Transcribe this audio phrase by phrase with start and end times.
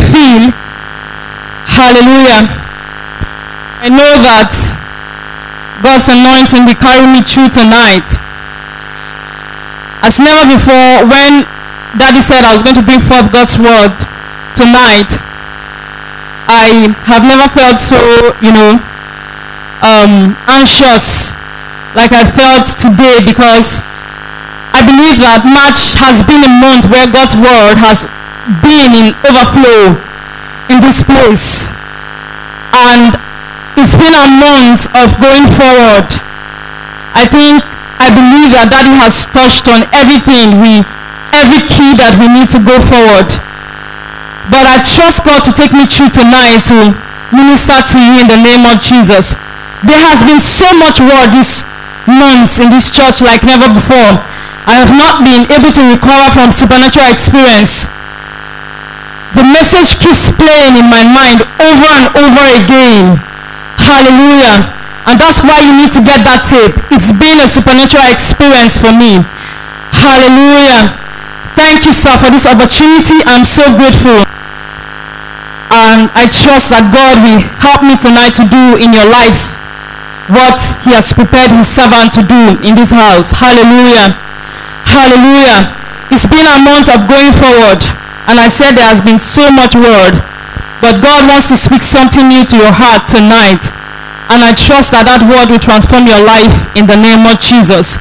[0.00, 0.50] feel.
[1.68, 2.48] Hallelujah.
[3.78, 4.50] I know that
[5.78, 8.06] God's anointing will carry me through tonight.
[10.02, 11.46] As never before, when
[11.94, 13.94] Daddy said I was going to bring forth God's word
[14.58, 15.14] tonight,
[16.50, 17.98] I have never felt so,
[18.42, 18.82] you know,
[19.84, 21.36] um, anxious
[21.94, 23.78] like I felt today because
[24.74, 28.10] I believe that March has been a month where God's word has
[28.64, 29.96] been in overflow
[30.72, 31.68] in this place.
[32.72, 33.16] And
[33.76, 36.08] it's been a month of going forward.
[37.16, 37.64] I think,
[38.00, 40.84] I believe that Daddy has touched on everything we,
[41.36, 43.28] every key that we need to go forward.
[44.48, 46.96] But I trust God to take me through tonight to
[47.32, 49.36] minister to you in the name of Jesus.
[49.84, 51.68] There has been so much word this
[52.08, 54.24] month in this church like never before.
[54.64, 57.88] I have not been able to recover from supernatural experience.
[59.48, 63.16] Message keeps playing in my mind over and over again.
[63.80, 64.68] Hallelujah.
[65.08, 66.76] And that's why you need to get that tape.
[66.92, 69.24] It's been a supernatural experience for me.
[69.88, 70.92] Hallelujah.
[71.56, 73.24] Thank you, sir, for this opportunity.
[73.24, 74.20] I'm so grateful.
[75.72, 79.56] And I trust that God will help me tonight to do in your lives
[80.28, 83.32] what he has prepared his servant to do in this house.
[83.32, 84.12] Hallelujah.
[84.84, 85.72] Hallelujah.
[86.12, 88.07] It's been a month of going forward.
[88.28, 90.20] And I said there has been so much word.
[90.84, 93.64] But God wants to speak something new to your heart tonight.
[94.28, 97.96] And I trust that that word will transform your life in the name of Jesus.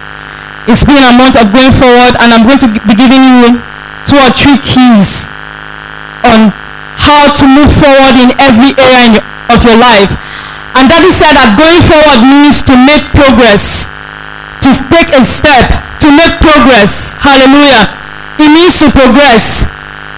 [0.67, 3.64] It's been a month of going forward and I'm going to be giving you
[4.03, 5.31] two or three keys
[6.28, 6.52] on
[7.00, 10.11] how to move forward in every area of your life.
[10.75, 13.88] And Daddy said that going forward means to make progress,
[14.67, 15.72] to take a step,
[16.03, 17.16] to make progress.
[17.16, 17.88] Hallelujah.
[18.44, 19.64] It means to progress.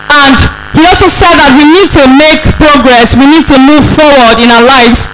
[0.10, 0.36] And
[0.74, 4.50] he also said that we need to make progress, we need to move forward in
[4.50, 5.06] our lives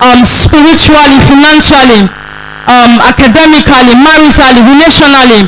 [0.00, 2.08] um, spiritually, financially,
[2.66, 5.46] um, academically, maritally, relationally,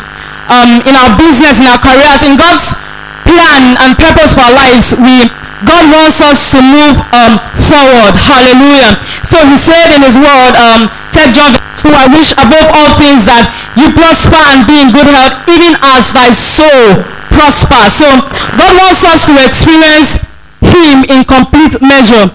[0.52, 2.76] um, in our business, in our careers, in God's
[3.24, 4.92] plan and purpose for our lives.
[5.00, 5.32] We
[5.64, 8.12] God wants us to move um, forward.
[8.20, 9.00] Hallelujah.
[9.24, 11.56] So he said in his word, um, said John,
[11.88, 16.12] I wish above all things that you prosper and be in good health, even as
[16.12, 17.00] thy soul
[17.34, 17.82] prosper.
[17.90, 18.06] So
[18.54, 20.22] God wants us to experience
[20.62, 22.30] him in complete measure.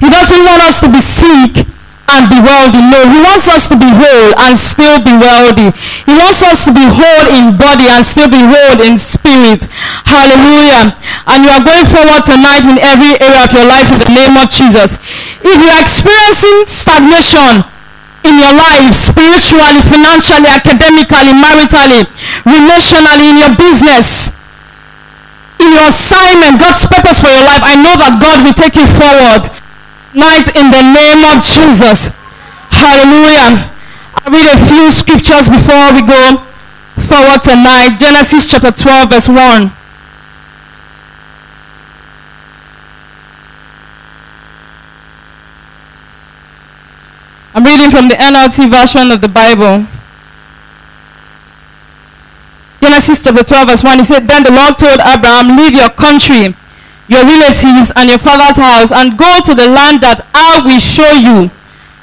[0.00, 1.68] He doesn't want us to be sick
[2.08, 2.80] and be wealthy.
[2.80, 5.68] No, he wants us to be whole and still be wealthy.
[6.08, 9.68] He wants us to be whole in body and still be whole in spirit.
[10.08, 10.96] Hallelujah.
[11.28, 14.40] And you are going forward tonight in every area of your life in the name
[14.40, 14.96] of Jesus.
[15.44, 17.68] If you are experiencing stagnation
[18.24, 22.08] in your life, spiritually, financially, academically, maritally,
[22.48, 24.32] relationally, in your business,
[25.86, 29.46] assignment, God's purpose for your life, I know that God will take you forward
[30.16, 32.10] night in the name of Jesus.
[32.72, 33.70] Hallelujah.
[34.24, 36.42] I'll read a few scriptures before we go
[37.06, 37.96] forward tonight.
[37.98, 39.70] Genesis chapter 12, verse 1.
[47.54, 49.86] I'm reading from the NLT version of the Bible.
[52.88, 54.00] Genesis chapter 12, verse 1.
[54.00, 56.56] He said, Then the Lord told Abraham, Leave your country
[57.08, 61.08] your relatives and your father's house and go to the land that I will show
[61.16, 61.52] you.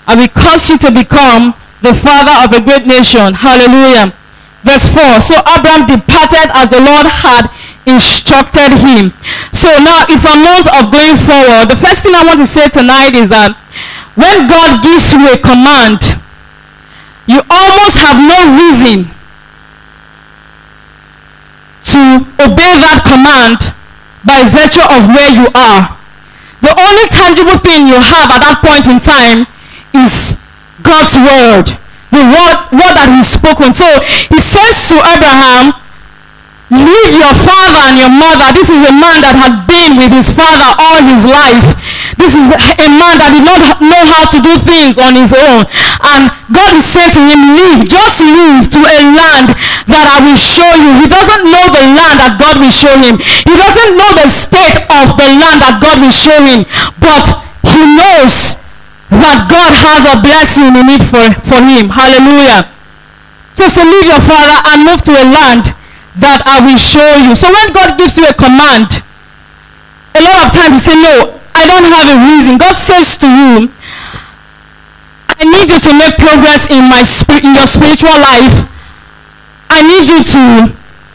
[0.05, 3.33] I will cause you to become the father of a great nation.
[3.33, 4.13] Hallelujah.
[4.65, 5.21] Verse 4.
[5.25, 7.49] So Abraham departed as the Lord had
[7.85, 9.13] instructed him.
[9.53, 11.69] So now it's a month of going forward.
[11.69, 13.53] The first thing I want to say tonight is that
[14.17, 16.01] when God gives you a command,
[17.29, 19.09] you almost have no reason
[21.95, 23.71] to obey that command
[24.27, 25.95] by virtue of where you are.
[26.59, 29.47] The only tangible thing you have at that point in time
[29.95, 30.35] is
[30.83, 31.71] God's word,
[32.11, 33.71] the word, word that He's spoken.
[33.71, 33.87] So
[34.27, 35.77] He says to Abraham,
[36.73, 38.49] Leave your father and your mother.
[38.57, 41.74] This is a man that had been with his father all his life.
[42.25, 45.69] This is a man that did not know how to do things on his own.
[46.01, 49.53] And God is saying to him, leave, just leave to a land
[49.85, 50.89] that I will show you.
[50.97, 53.21] He doesn't know the land that God will show him.
[53.21, 56.65] He doesn't know the state of the land that God will show him.
[56.97, 57.29] But
[57.61, 58.57] he knows
[59.13, 61.93] that God has a blessing in it for, for him.
[61.93, 62.73] Hallelujah.
[63.53, 65.77] So, so leave your father and move to a land
[66.17, 67.37] that I will show you.
[67.37, 69.05] So when God gives you a command,
[70.17, 72.59] a lot of times you say, no, I don't have a reason.
[72.59, 73.71] God says to you,
[75.39, 78.67] I need you to make progress in my spirit, in your spiritual life.
[79.71, 80.43] I need you to,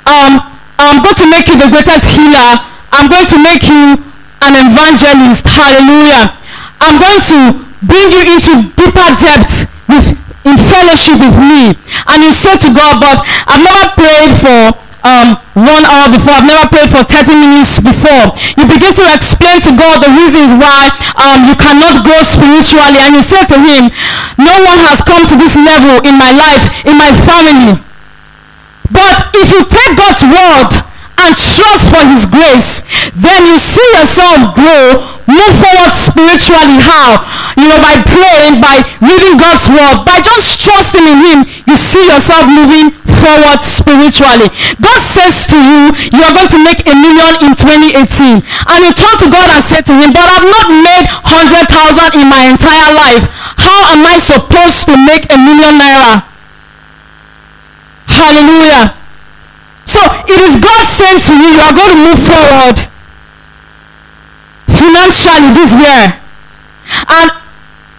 [0.08, 0.32] um,
[0.80, 2.56] I'm going to make you the greatest healer.
[2.90, 4.00] I'm going to make you
[4.40, 5.44] an evangelist.
[5.44, 6.32] Hallelujah.
[6.80, 11.76] I'm going to bring you into deeper depth with in fellowship with me.
[12.08, 16.36] And you say to God, but I've never prayed for um, one hour before.
[16.40, 18.36] I've never prayed for 30 minutes before.
[18.56, 23.00] You begin to explain to God the reasons why um, you cannot grow spiritually.
[23.00, 23.92] And you say to him,
[24.36, 27.80] no one has come to this level in my life, in my family.
[28.90, 32.82] But if you take God's word and trust for his grace,
[33.12, 36.80] then you see yourself grow, move forward spiritually.
[36.82, 37.22] How?
[37.54, 42.08] You know, by praying, by reading God's word, by just trusting in him, you see
[42.08, 44.48] yourself moving forward spiritually.
[44.80, 48.40] God says to you, you are going to make a million in 2018.
[48.40, 52.26] And you turn to God and say to him, but I've not made 100,000 in
[52.32, 53.28] my entire life.
[53.60, 56.24] How am I supposed to make a million naira?
[58.08, 58.96] Hallelujah.
[59.84, 62.88] So it is God saying to you, you are going to move forward
[64.70, 66.18] financially this year.
[67.10, 67.28] And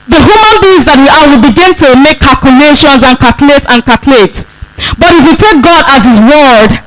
[0.07, 4.43] the human beings that we are will begin to make calculations and calculate and calculate.
[5.01, 6.77] But if you take God as his word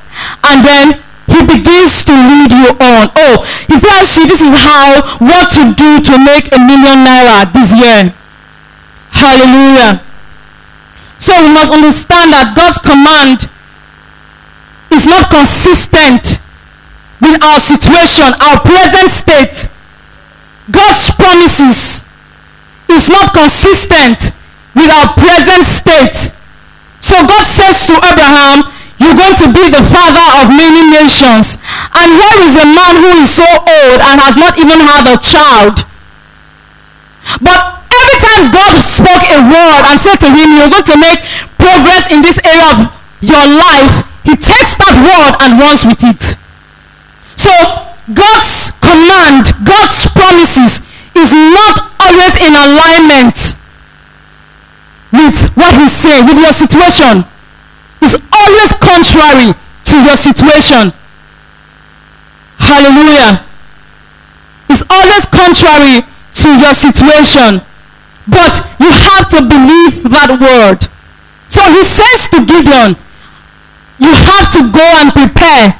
[0.47, 3.11] and then he begins to lead you on.
[3.11, 7.43] Oh, he tells you this is how, what to do to make a million naira
[7.51, 8.15] this year.
[9.11, 9.99] Hallelujah.
[11.19, 13.49] So we must understand that God's command
[14.93, 16.39] is not consistent
[17.19, 19.67] with our situation, our present state.
[20.71, 22.05] God's promises
[22.87, 24.31] is not consistent
[24.75, 26.31] with our present state.
[27.05, 28.65] So God says to Abraham,
[28.97, 31.53] you're going to be the father of many nations.
[31.93, 35.21] And here is a man who is so old and has not even had a
[35.21, 35.85] child.
[37.45, 41.21] But every time God spoke a word and said to him, you're going to make
[41.61, 42.89] progress in this area of
[43.21, 46.33] your life, he takes that word and runs with it.
[47.37, 47.53] So
[48.17, 50.81] God's command, God's promises
[51.13, 53.54] is not always in alignment
[55.15, 57.23] with what he's saying, with your situation.
[58.01, 60.91] It's always contrary to your situation.
[62.59, 63.45] Hallelujah.
[64.69, 67.61] It's always contrary to your situation.
[68.27, 70.89] But you have to believe that word.
[71.47, 72.97] So he says to Gideon,
[74.01, 75.77] you have to go and prepare.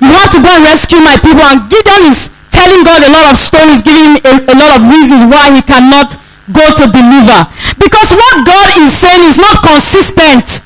[0.00, 1.42] You have to go and rescue my people.
[1.42, 5.26] And Gideon is telling God a lot of stories, giving a, a lot of reasons
[5.26, 6.16] why he cannot
[6.52, 7.40] go to deliver.
[7.78, 10.60] Because what God is saying is not consistent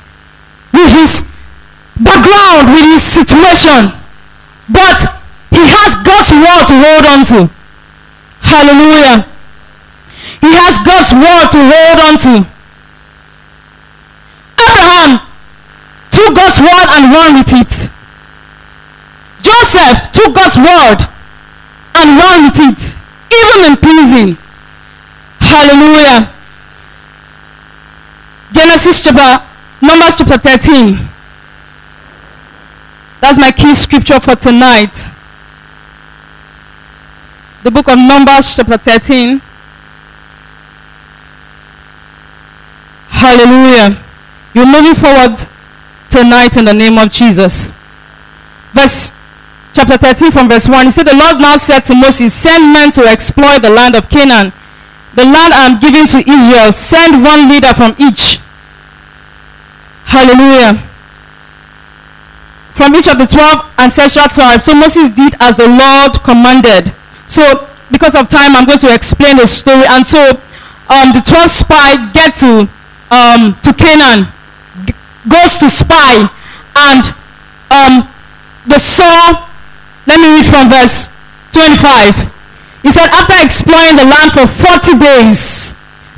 [0.73, 1.23] with his
[1.99, 3.95] background, with his situation.
[4.67, 4.99] But
[5.49, 7.39] he has God's word to hold on to.
[8.41, 9.25] Hallelujah.
[10.41, 12.33] He has God's word to hold on to.
[14.59, 15.19] Abraham
[16.11, 17.71] took God's word and ran with it.
[19.41, 20.99] Joseph took God's word
[21.95, 22.79] and ran with it,
[23.31, 24.48] even in prison.
[25.49, 26.29] Hallelujah.
[28.51, 29.43] Genesis chapter,
[29.81, 30.95] Numbers chapter 13.
[33.19, 34.93] That's my key scripture for tonight.
[37.63, 39.41] The book of Numbers chapter 13.
[43.09, 43.97] Hallelujah.
[44.53, 45.35] You're moving forward
[46.11, 47.71] tonight in the name of Jesus.
[48.73, 49.11] Verse
[49.73, 50.85] chapter 13 from verse 1.
[50.85, 54.09] He said, The Lord now said to Moses, Send men to explore the land of
[54.09, 54.53] Canaan,
[55.15, 56.71] the land I am giving to Israel.
[56.71, 58.39] Send one leader from each.
[60.05, 60.77] Hallelujah.
[62.73, 64.65] From each of the 12 ancestral tribes.
[64.65, 66.93] So Moses did as the Lord commanded.
[67.27, 69.83] So, because of time, I'm going to explain the story.
[69.89, 70.39] And so,
[70.89, 72.69] um, the 12 spies get to,
[73.11, 74.27] um, to Canaan
[75.27, 76.29] goes to spy
[76.75, 77.03] and
[77.69, 78.07] um,
[78.65, 79.45] they saw,
[80.07, 81.09] let me read from verse
[81.51, 82.38] 25.
[82.81, 85.73] He said, after exploring the land for 40 days,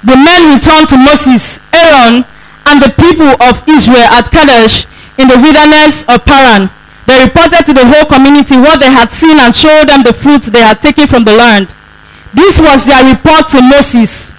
[0.06, 2.26] the men returned to Moses, Aaron,
[2.66, 4.86] and the people of Israel at Kadesh
[5.18, 6.70] in the wilderness of Paran.
[7.10, 10.50] They reported to the whole community what they had seen and showed them the fruits
[10.50, 11.74] they had taken from the land.
[12.34, 14.32] This was their report to Moses.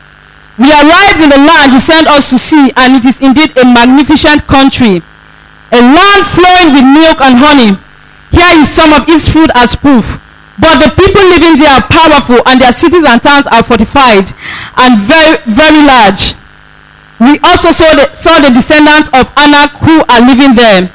[0.59, 3.65] We arrived in the land you sent us to see, and it is indeed a
[3.67, 5.03] magnificent country.
[5.73, 7.77] A land flowing with milk and honey.
[8.31, 10.21] Here is some of its fruit as proof.
[10.61, 14.29] But the people living there are powerful, and their cities and towns are fortified
[14.77, 16.37] and very, very large.
[17.23, 20.91] We also saw the, saw the descendants of Anak who are living there.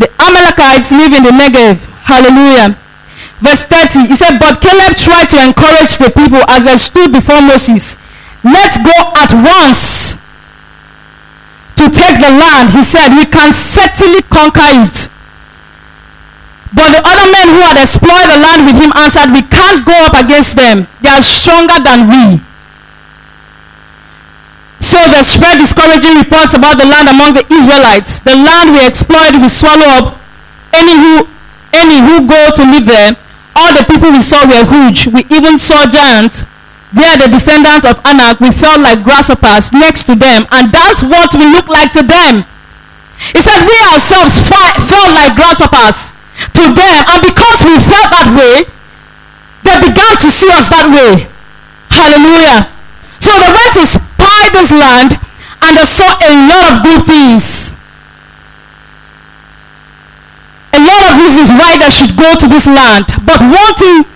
[0.00, 1.78] The Amalekites live in the Negev.
[2.08, 2.78] Hallelujah.
[3.38, 7.42] Verse 30, he said, But Caleb tried to encourage the people as they stood before
[7.42, 7.98] Moses.
[8.42, 10.18] Let's go at once
[11.78, 12.70] to take the land.
[12.70, 15.10] He said, we can certainly conquer it.
[16.72, 19.96] But the other men who had explored the land with him answered, We can't go
[20.04, 20.84] up against them.
[21.00, 22.24] They are stronger than we.
[24.84, 28.20] So they spread discouraging reports about the land among the Israelites.
[28.20, 30.20] The land we explored will swallow up
[30.72, 31.26] any who,
[31.72, 33.16] any who go to live there.
[33.56, 35.08] All the people we saw were huge.
[35.08, 36.46] We even saw giants.
[36.92, 38.40] They are the descendants of Anak.
[38.40, 40.46] We felt like grasshoppers next to them.
[40.52, 42.44] And that's what we look like to them.
[43.32, 46.14] He said, We ourselves felt like grasshoppers
[46.54, 47.00] to them.
[47.08, 48.64] And because we felt that way,
[49.66, 51.28] they began to see us that way.
[51.90, 52.70] Hallelujah.
[53.18, 55.18] So they went to spy this land
[55.64, 57.74] and they saw a lot of good things.
[60.72, 63.10] A lot of reasons why they should go to this land.
[63.26, 64.06] But one thing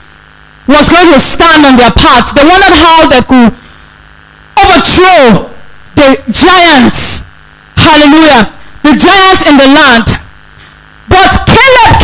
[0.70, 2.30] was going to stand on their paths.
[2.32, 3.50] They wondered how they could
[4.54, 5.50] overthrow
[5.98, 7.26] the giants.
[7.74, 8.54] Hallelujah.
[8.86, 10.22] The giants in the land.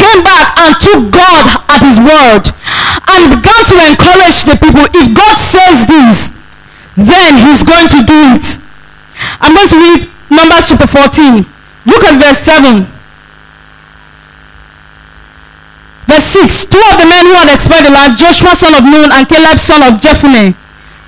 [0.08, 2.48] Came back and took God at his word
[3.12, 4.88] and began to encourage the people.
[4.96, 6.32] If God says this,
[6.96, 8.56] then he's going to do it.
[9.44, 10.00] I'm going to read
[10.32, 11.44] Numbers chapter 14.
[11.84, 12.88] Look at verse 7.
[16.08, 16.72] Verse 6.
[16.72, 19.60] Two of the men who had explored the land, Joshua son of Nun and Caleb
[19.60, 20.56] son of Jephunneh,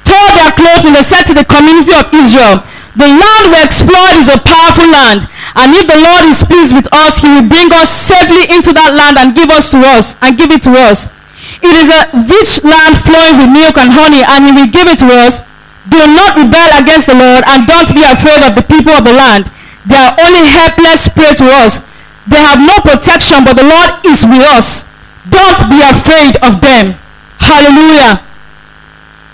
[0.05, 2.61] tore their clothes and they said to the community of Israel,
[3.01, 5.25] the land we explored is a powerful land.
[5.59, 8.95] And if the Lord is pleased with us, he will bring us safely into that
[8.95, 11.11] land and give us to us and give it to us.
[11.59, 15.03] It is a rich land flowing with milk and honey, and he will give it
[15.03, 15.43] to us.
[15.91, 19.17] Do not rebel against the Lord, and don't be afraid of the people of the
[19.17, 19.51] land.
[19.85, 21.83] They are only helpless prey to us.
[22.29, 24.87] They have no protection, but the Lord is with us.
[25.27, 26.95] Don't be afraid of them.
[27.43, 28.23] Hallelujah.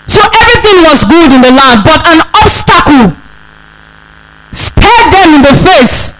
[0.07, 3.13] So everything was good in the land, but an obstacle
[4.87, 6.15] stared them in the face.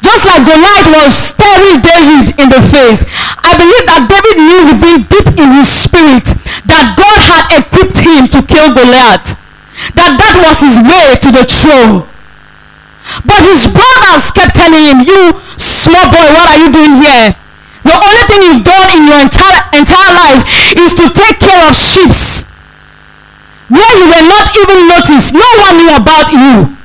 [0.00, 3.04] Just like Goliath was staring David in the face.
[3.44, 6.24] I believe that David knew within deep in his spirit
[6.64, 9.36] that God had equipped him to kill Goliath.
[9.92, 12.08] That that was his way to the throne.
[13.28, 17.36] But his brothers kept telling him, you small boy, what are you doing here?
[17.84, 20.42] The only thing you've done in your entire, entire life
[20.76, 22.12] is to take care of sheep
[23.68, 25.34] where you were not even noticed.
[25.36, 26.78] No one knew about you.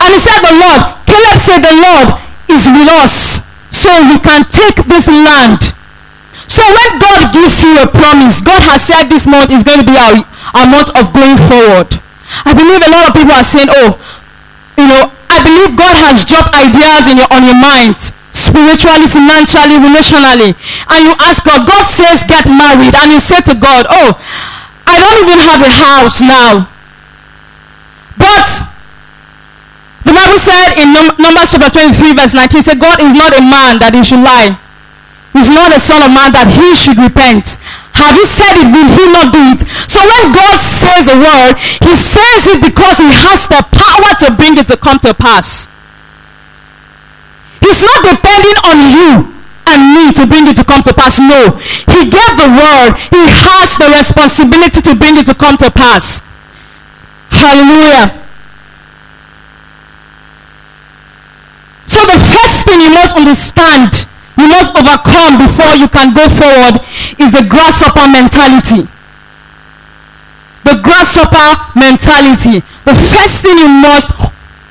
[0.00, 2.08] And he The Lord, Caleb said, The Lord
[2.50, 5.74] is with us, so we can take this land.
[6.50, 9.86] So when God gives you a promise, God has said this month is going to
[9.86, 10.20] be our,
[10.54, 11.88] our month of going forward.
[12.44, 13.96] I believe a lot of people are saying, Oh,
[14.76, 19.78] you know, I believe God has dropped ideas in your on your minds spiritually, financially,
[19.78, 20.52] relationally.
[20.90, 22.94] And you ask God, God says get married.
[22.94, 24.18] And you say to God, oh,
[24.86, 26.68] I don't even have a house now.
[28.18, 28.46] But
[30.14, 33.90] Bible said in Numbers chapter 23 verse 19, said God is not a man that
[33.92, 34.54] he should lie.
[35.34, 37.58] He's not a son of man that he should repent.
[37.98, 38.70] Have you said it?
[38.70, 39.66] Will he not do it?
[39.90, 44.30] So when God says a word, he says it because he has the power to
[44.38, 45.66] bring it to come to pass.
[47.58, 49.10] He's not depending on you
[49.66, 51.18] and me to bring it to come to pass.
[51.18, 51.58] No.
[51.90, 52.94] He gave the word.
[53.10, 56.22] He has the responsibility to bring it to come to pass.
[57.34, 58.23] Hallelujah.
[61.94, 64.02] So the first thing you must understand,
[64.34, 66.82] you must overcome before you can go forward
[67.22, 68.90] is the grasshopper mentality.
[70.66, 72.66] The grasshopper mentality.
[72.82, 74.10] The first thing you must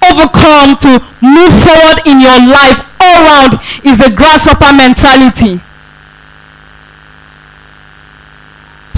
[0.03, 3.55] overcome to move forward in your life all around
[3.87, 5.63] is the grasshopper mentality.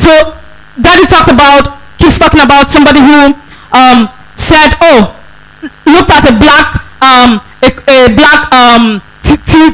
[0.01, 0.33] So,
[0.81, 3.37] Daddy talked about, keeps talking about somebody who
[3.69, 5.13] um, said, oh,
[5.85, 7.73] looked at a black, um, a,
[8.05, 9.01] a black um,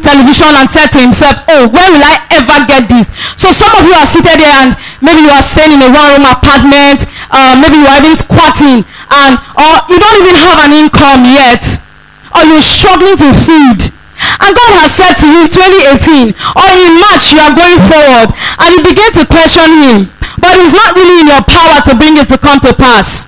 [0.01, 3.10] television and said to himself, oh, when will I ever get this?
[3.36, 6.25] So some of you are seated here and maybe you are staying in a one-room
[6.29, 11.25] apartment, uh, maybe you are even squatting and or you don't even have an income
[11.25, 11.63] yet
[12.31, 13.89] or you're struggling to feed.
[14.45, 18.29] And God has said to you 2018 or in March you are going forward
[18.62, 20.00] and you begin to question him.
[20.38, 23.25] But it's not really in your power to bring it to come to pass.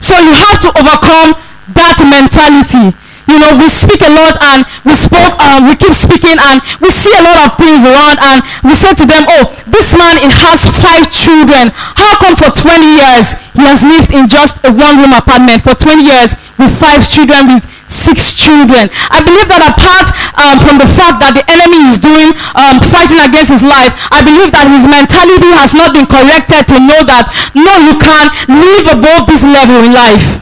[0.00, 1.36] So you have to overcome
[1.74, 2.96] that mentality
[3.28, 6.88] you know, we speak a lot and we spoke, um, we keep speaking and we
[6.88, 10.64] see a lot of things around and we say to them, oh, this man has
[10.80, 11.68] five children.
[11.76, 16.08] How come for 20 years he has lived in just a one-room apartment for 20
[16.08, 18.88] years with five children with six children.
[19.12, 20.08] I believe that apart
[20.40, 24.24] um, from the fact that the enemy is doing um, fighting against his life, I
[24.24, 28.88] believe that his mentality has not been corrected to know that no, you can't live
[28.88, 30.37] above this level in life.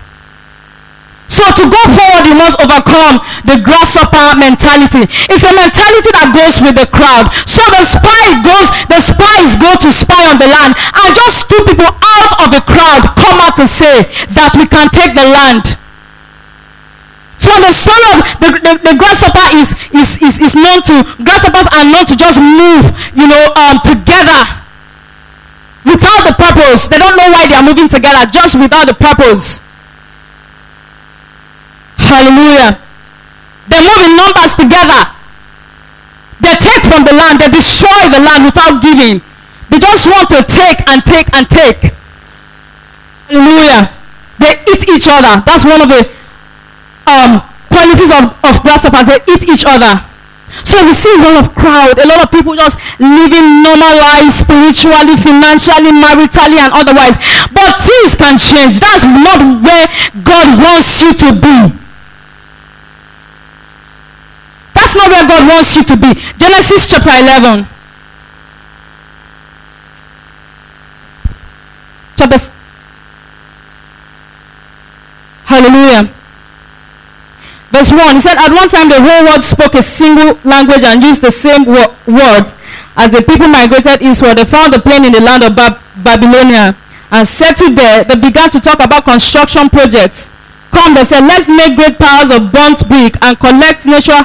[1.36, 5.04] So to go forward, you must overcome the grasshopper mentality.
[5.04, 7.28] It's a mentality that goes with the crowd.
[7.44, 11.60] So the spy goes, the spies go to spy on the land, and just two
[11.68, 15.76] people out of the crowd come out to say that we can take the land.
[17.36, 21.68] So the story of the, the, the grasshopper is, is, is, is known to, grasshoppers
[21.68, 24.40] are known to just move, you know, um, together
[25.84, 26.88] without the purpose.
[26.88, 29.60] They don't know why they are moving together, just without the purpose.
[32.06, 32.78] Hallelujah.
[33.68, 35.02] They move in numbers together.
[36.38, 39.20] They take from the land, they destroy the land without giving.
[39.70, 41.92] They just want to take and take and take.
[43.26, 43.90] Hallelujah.
[44.38, 45.42] They eat each other.
[45.42, 46.06] That's one of the
[47.10, 49.10] um, qualities of, of grasshoppers.
[49.10, 50.04] They eat each other.
[50.62, 54.38] So we see a lot of crowd, a lot of people just living normal lives
[54.46, 57.18] spiritually, financially, maritally, and otherwise.
[57.50, 58.78] But things can change.
[58.78, 59.86] That's not where
[60.22, 61.85] God wants you to be.
[64.86, 66.14] That's not where God wants you to be.
[66.38, 67.66] Genesis chapter 11.
[72.14, 72.38] Chapter.
[75.50, 76.06] Hallelujah.
[77.74, 81.02] Verse 1, he said, At one time the whole world spoke a single language and
[81.02, 82.54] used the same wo- words.
[82.94, 86.76] As the people migrated eastward, they found a plain in the land of Bab- Babylonia
[87.10, 88.04] and settled there.
[88.04, 90.30] They began to talk about construction projects.
[90.70, 94.22] Come, they said, let's make great piles of burnt brick and collect natural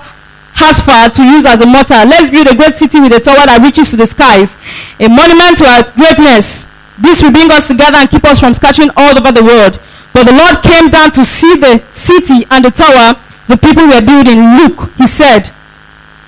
[0.62, 2.06] to use as a mortar.
[2.06, 4.56] Let's build a great city with a tower that reaches to the skies,
[5.00, 6.70] a monument to our greatness.
[7.02, 9.82] This will bring us together and keep us from scattering all over the world.
[10.14, 13.18] But the Lord came down to see the city and the tower
[13.50, 14.38] the people were building.
[14.62, 15.50] Look, he said,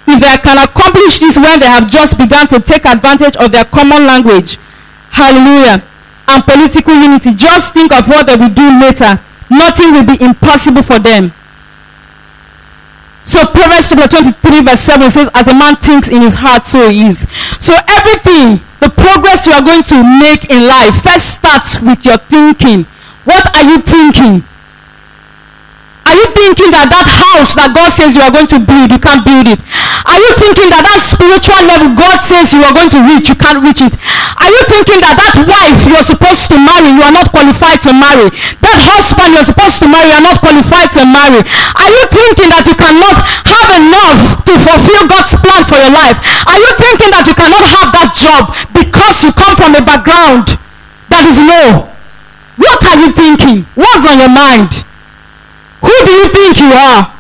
[0.08, 3.66] if they can accomplish this when they have just begun to take advantage of their
[3.66, 4.58] common language,
[5.13, 5.84] hallelujah,
[6.28, 9.20] and political unity, just think of what they will do later.
[9.52, 11.32] Nothing will be impossible for them.
[13.24, 16.89] So Proverbs chapter 23 verse 7 says, as a man thinks in his heart, so
[16.89, 17.27] he is.
[17.60, 22.17] So everything, the progress you are going to make in life first starts with your
[22.17, 22.84] thinking.
[23.24, 24.43] What are you thinking?
[26.13, 29.02] Are you thinking that that house that God says you are going to build, you
[29.02, 29.65] can't build it?
[30.06, 33.34] Are you thinking that that spiritual level God says you are going to reach, you
[33.34, 33.97] can't reach it?
[34.38, 37.97] Are you thinking that that wife you're supposed to marry, you are not qualified to
[37.97, 38.30] marry?
[38.62, 41.41] That husband you're supposed to marry, you are not qualified to marry?
[41.82, 43.17] Are you thinking that you cannot
[43.49, 46.21] have enough to fulfill God's plan for your life?
[46.45, 50.62] Are you thinking that you cannot have that job because you come from a background
[51.10, 51.89] that is low?
[52.62, 53.65] What are you thinking?
[53.73, 54.86] What's on your mind?
[55.84, 57.12] Who do you think you are?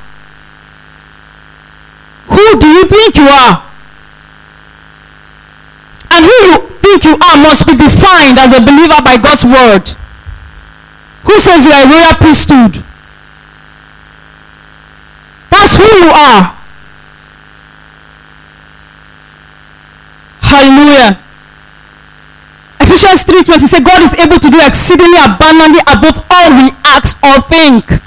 [2.31, 3.61] Who do you think you are?
[6.11, 9.83] And who you think you are must be defined as a believer by God's word.
[11.27, 12.83] Who says you are a royal priesthood?
[15.49, 16.55] That's who you are.
[20.41, 21.19] Hallelujah.
[22.79, 27.41] Ephesians 3:20 says God is able to do exceedingly abundantly above all we ask or
[27.41, 28.03] think.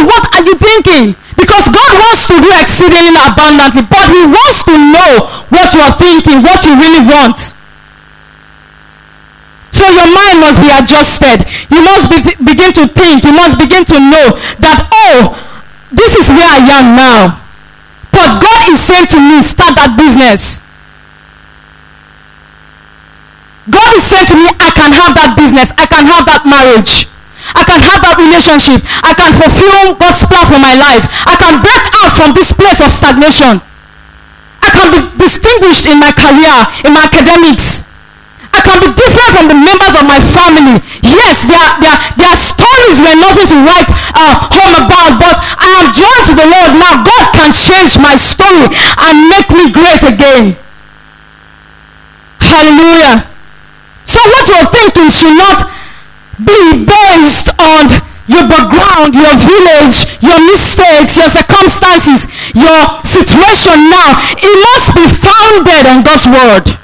[0.00, 1.12] What are you thinking?
[1.36, 5.92] Because God wants to do exceedingly abundantly, but He wants to know what you are
[5.92, 7.52] thinking, what you really want.
[9.72, 11.48] So your mind must be adjusted.
[11.72, 13.24] You must be, begin to think.
[13.24, 15.36] You must begin to know that, oh,
[15.90, 17.40] this is where I am now.
[18.12, 20.60] But God is saying to me, start that business.
[23.70, 25.72] God is saying to me, I can have that business.
[25.78, 27.08] I can have that marriage.
[27.54, 28.80] I can have that relationship.
[29.04, 31.04] I can fulfill God's plan for my life.
[31.28, 33.60] I can break out from this place of stagnation.
[34.62, 36.54] I can be distinguished in my career,
[36.86, 37.84] in my academics.
[38.52, 40.76] I can be different from the members of my family.
[41.00, 45.88] Yes, their, their, their stories were nothing to write uh, home about, but I am
[45.90, 46.76] joined to the Lord.
[46.76, 50.60] Now God can change my story and make me great again.
[52.44, 53.24] Hallelujah.
[54.04, 55.72] So what you're thinking should not
[56.44, 56.84] be
[59.10, 64.14] your village, your mistakes, your circumstances, your situation now.
[64.38, 66.78] It must be founded on God's word.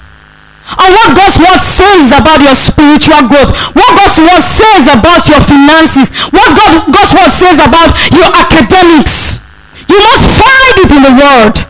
[0.76, 5.40] On what God's word says about your spiritual growth, what God's word says about your
[5.40, 9.40] finances, what God, God's word says about your academics.
[9.88, 11.64] You must find it in the word.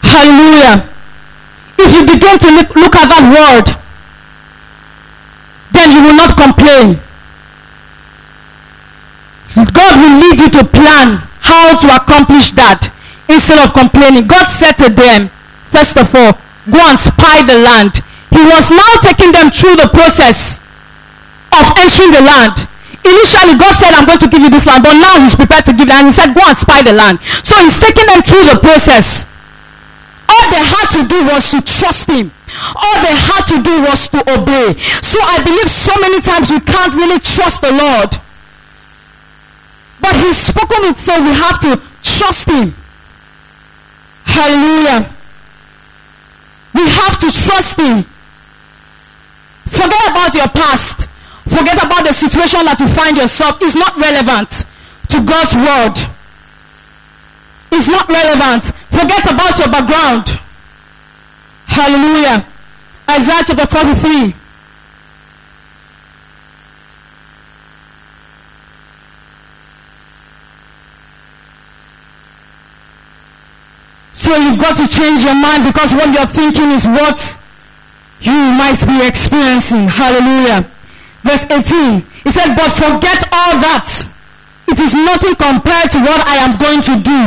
[0.00, 0.88] Hallelujah.
[1.76, 3.76] If you begin to look, look at that word,
[5.72, 6.96] then you will not complain.
[9.54, 12.90] God will lead you to plan how to accomplish that
[13.30, 14.26] instead of complaining.
[14.26, 15.30] God said to them,
[15.70, 16.34] first of all,
[16.66, 18.02] go and spy the land.
[18.34, 20.58] He was now taking them through the process
[21.54, 22.66] of entering the land.
[23.06, 25.74] initially God said, I'm going to give you this land, but now he's prepared to
[25.76, 25.94] give it.
[25.94, 27.22] And he said, go and spy the land.
[27.22, 29.30] So he's taking them through the process.
[30.26, 32.32] All they had to do was to trust him.
[32.74, 34.74] All they had to do was to obey.
[35.04, 38.18] So I believe so many times we can't really trust the Lord.
[40.04, 42.74] But he's spoken it, so we have to trust him.
[44.26, 45.08] Hallelujah.
[46.74, 48.04] We have to trust him.
[49.64, 51.08] Forget about your past.
[51.48, 53.56] Forget about the situation that you find yourself.
[53.62, 54.68] It's not relevant
[55.08, 55.96] to God's word.
[57.72, 58.76] It's not relevant.
[58.92, 60.28] Forget about your background.
[61.64, 62.44] Hallelujah.
[63.08, 64.43] Isaiah chapter 43.
[74.24, 77.20] So you've got to change your mind because what you're thinking is what
[78.24, 79.84] you might be experiencing.
[79.84, 80.64] Hallelujah.
[81.20, 82.00] Verse 18.
[82.24, 83.84] He said, But forget all that.
[84.64, 87.20] It is nothing compared to what I am going to do.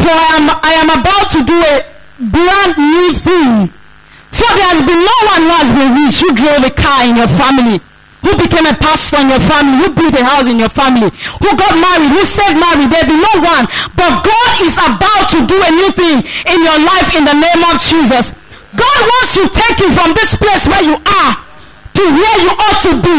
[0.00, 1.84] For I am, I am about to do a
[2.32, 3.68] brand new thing.
[4.32, 7.20] So there has been no one who has been rich, who drove a car in
[7.20, 7.84] your family,
[8.20, 11.08] who became a pastor in your family, who built a house in your family,
[11.40, 12.88] who got married, who stayed married.
[12.92, 13.64] There be no one.
[13.96, 17.62] But God is about to do a new thing in your life in the name
[17.68, 18.36] of Jesus.
[18.76, 21.32] God wants to take you from this place where you are
[22.00, 23.18] to where you ought to be.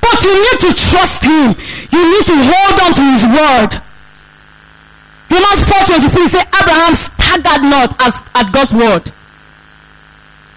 [0.00, 1.54] But you need to trust him.
[1.90, 3.70] You need to hold on to his word.
[5.30, 9.12] Romans 4.23 say Abraham staggered not as, at God's word.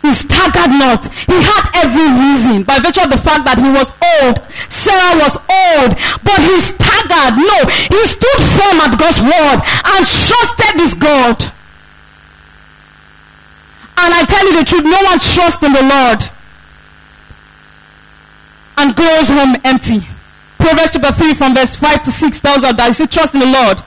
[0.06, 1.10] He staggered not.
[1.26, 3.89] He had every reason by virtue of the fact that he was
[4.22, 4.38] old.
[4.70, 5.98] Sarah was old.
[6.22, 7.41] But he staggered.
[7.41, 7.58] No.
[7.89, 11.50] He stood firm at God's word and trusted his God.
[13.98, 16.22] And I tell you the truth, no one trusts in the Lord
[18.78, 20.06] and goes home empty.
[20.62, 23.39] Proverbs chapter 3 from verse 5 to 6 tells us that you say, trust in
[23.39, 23.82] the Lord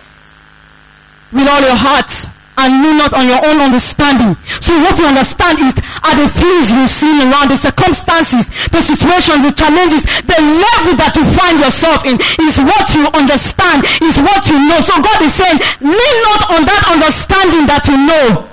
[1.30, 2.10] with all your heart
[2.58, 4.34] and lean not on your own understanding.
[4.58, 9.46] So what you understand is are the things you've seen around, the circumstances, the situations,
[9.46, 14.50] the challenges, the level that you find yourself in is what you understand, is what
[14.50, 14.82] you know.
[14.82, 18.50] So God is saying, lean not on that understanding that you know.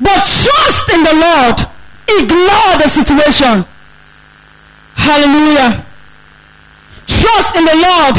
[0.00, 1.56] But trust in the Lord.
[2.08, 3.64] Ignore the situation.
[4.96, 5.84] Hallelujah.
[7.06, 8.16] Trust in the Lord.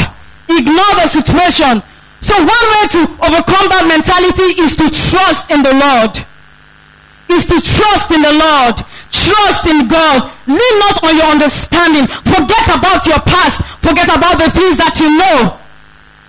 [0.48, 1.82] Ignore the situation.
[2.24, 6.24] So one way to overcome that mentality is to trust in the Lord.
[7.28, 8.80] Is to trust in the Lord.
[9.12, 10.32] Trust in God.
[10.48, 12.08] Lean not on your understanding.
[12.08, 13.60] Forget about your past.
[13.84, 15.60] Forget about the things that you know.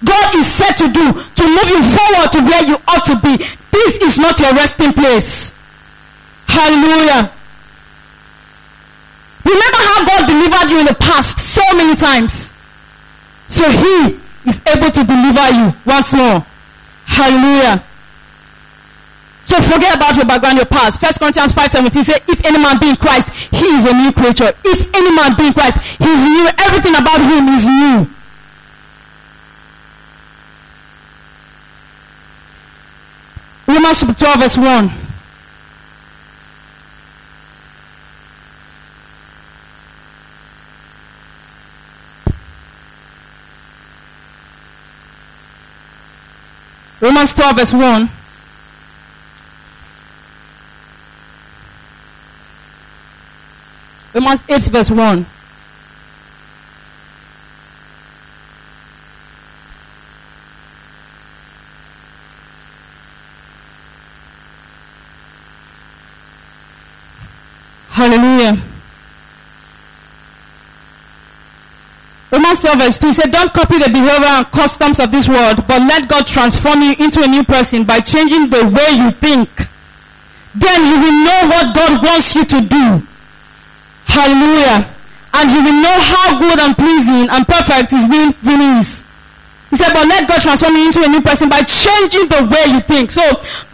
[0.04, 3.40] God is set to do to move you forward to where you ought to be.
[3.72, 5.56] This is not your resting place.
[6.52, 7.32] Hallelujah.
[9.48, 12.52] Remember how God delivered you in the past so many times.
[13.48, 16.46] So he is able to deliver you once more.
[17.06, 17.84] Hallelujah.
[19.46, 21.00] So forget about your background, your past.
[21.00, 24.52] First Corinthians 5:17 says, if any man be in Christ, he is a new creature.
[24.66, 26.50] If any man be in Christ, he is new.
[26.66, 28.10] Everything about him is new.
[33.68, 35.05] Romans 12 verse 1.
[47.06, 48.10] Romans 12 verse 1.
[54.16, 55.35] Romans 8 verse 1.
[72.64, 75.68] Romans 12 verse 2 he said, Don't copy the behavior and customs of this world,
[75.68, 79.50] but let God transform you into a new person by changing the way you think.
[80.56, 83.04] Then you will know what God wants you to do.
[84.08, 84.88] Hallelujah.
[85.36, 89.04] And you will know how good and pleasing and perfect his will will is.
[89.70, 92.72] He said, but let God transform you into a new person by changing the way
[92.72, 93.12] you think.
[93.12, 93.26] So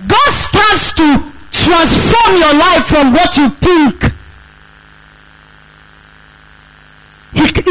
[0.09, 1.21] God starts to
[1.53, 4.10] transform your life from what you think.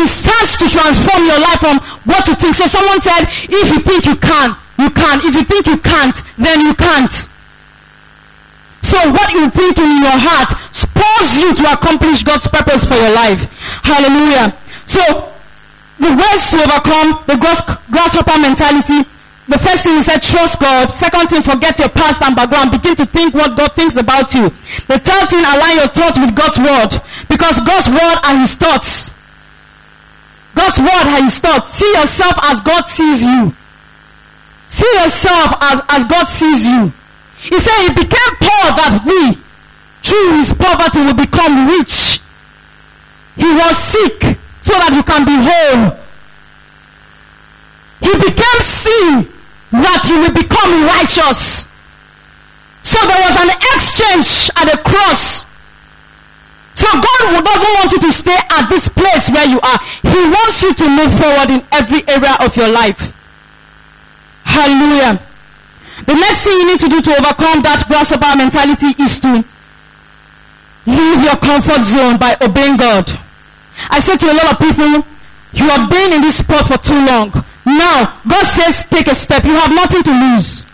[0.00, 1.76] He starts to transform your life from
[2.08, 2.56] what you think.
[2.56, 5.20] So someone said, if you think you can, you can.
[5.28, 7.12] If you think you can't, then you can't.
[8.80, 13.12] So what you think in your heart spurs you to accomplish God's purpose for your
[13.12, 13.44] life.
[13.84, 14.56] Hallelujah.
[14.88, 15.04] So
[16.00, 17.60] the ways to overcome the grass,
[17.92, 19.04] grasshopper mentality.
[19.52, 20.88] The first thing he said, trust God.
[20.88, 22.72] Second thing, forget your past and background.
[22.72, 24.48] Begin to think what God thinks about you.
[24.88, 26.90] The third thing, align your thoughts with God's word.
[27.28, 29.12] Because God's word are his thoughts.
[30.54, 31.66] God's word has taught.
[31.66, 33.54] See yourself as God sees you.
[34.66, 36.92] See yourself as, as God sees you.
[37.38, 39.34] He said he became poor that we,
[40.02, 42.20] through his poverty, will become rich.
[43.36, 45.96] He was sick so that you can be whole.
[48.00, 49.28] He became sin
[49.72, 51.68] that you will become righteous.
[52.82, 55.49] So there was an exchange at the cross.
[56.81, 59.79] So God doesn't want you to stay at this place where you are.
[60.01, 63.12] He wants you to move forward in every area of your life.
[64.45, 65.21] Hallelujah.
[66.09, 69.45] The next thing you need to do to overcome that grasshopper mentality is to
[70.88, 73.05] leave your comfort zone by obeying God.
[73.93, 75.05] I say to a lot of people,
[75.53, 77.29] you have been in this spot for too long.
[77.66, 79.45] Now, God says take a step.
[79.45, 80.64] You have nothing to lose.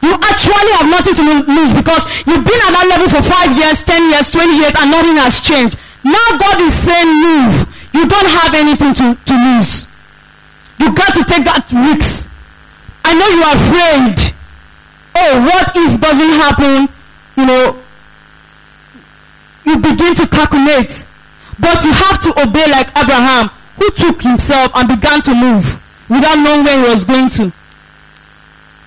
[0.00, 3.84] You actually have nothing to lose because you've been at that level for five years,
[3.84, 5.76] ten years, twenty years, and nothing has changed.
[6.04, 7.68] Now God is saying move.
[7.92, 9.84] You don't have anything to, to lose.
[10.80, 12.30] You got to take that risk.
[13.04, 14.32] I know you are afraid.
[15.16, 16.88] Oh, what if doesn't happen?
[17.36, 17.76] You know,
[19.66, 21.04] you begin to calculate.
[21.58, 25.76] But you have to obey like Abraham, who took himself and began to move
[26.08, 27.52] without knowing where he was going to.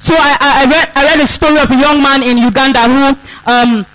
[0.03, 3.15] So I, I, read I read a story of a young man in Uganda who
[3.47, 3.85] um,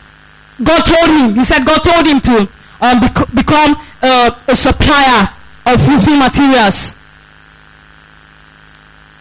[0.64, 2.48] God told him, he said God told him to
[2.80, 5.28] um, bec- become uh, a supplier
[5.68, 6.96] of roofing materials.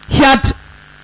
[0.08, 0.40] He had,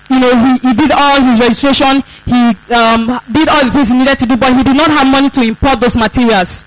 [0.09, 3.99] you know, he, he did all his registration, he um, did all the things he
[4.01, 6.65] needed to do, but he did not have money to import those materials.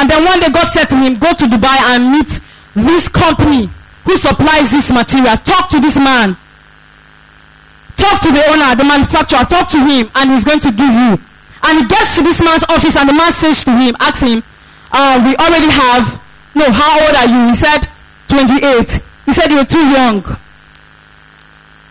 [0.00, 2.40] And then one day God said to him, go to Dubai and meet
[2.74, 3.70] this company
[4.02, 5.36] who supplies this material.
[5.36, 6.34] Talk to this man
[8.00, 11.20] talk to the owner, the manufacturer, talk to him, and he's going to give you.
[11.62, 14.42] And he gets to this man's office, and the man says to him, asks him,
[14.92, 16.16] uh, we already have,
[16.56, 17.52] no, how old are you?
[17.52, 17.84] He said,
[18.28, 19.00] 28.
[19.26, 20.24] He said, you're too young.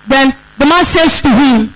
[0.10, 1.74] Then the man says to him,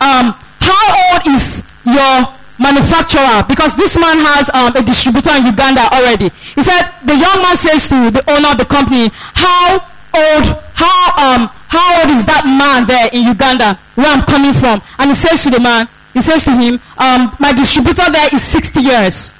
[0.00, 0.34] um,
[0.64, 3.44] how old is your manufacturer?
[3.46, 6.30] Because this man has um, a distributor in Uganda already.
[6.56, 9.84] He said, the young man says to the owner of the company, how
[10.16, 14.80] old, how, um, how old is that man there in Uganda where I'm coming from?
[14.98, 18.42] And he says to the man, he says to him, um, my distributor there is
[18.42, 19.34] 60 years.